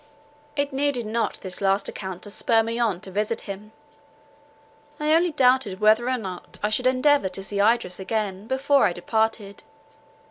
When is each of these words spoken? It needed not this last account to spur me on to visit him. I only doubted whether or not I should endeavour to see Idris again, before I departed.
It 0.55 0.73
needed 0.73 1.05
not 1.05 1.35
this 1.41 1.61
last 1.61 1.87
account 1.87 2.23
to 2.23 2.31
spur 2.31 2.63
me 2.63 2.79
on 2.79 3.01
to 3.01 3.11
visit 3.11 3.41
him. 3.41 3.71
I 4.99 5.13
only 5.13 5.29
doubted 5.31 5.79
whether 5.79 6.09
or 6.09 6.17
not 6.17 6.57
I 6.63 6.71
should 6.71 6.87
endeavour 6.87 7.29
to 7.29 7.43
see 7.43 7.59
Idris 7.61 7.99
again, 7.99 8.47
before 8.47 8.85
I 8.85 8.93
departed. 8.93 9.61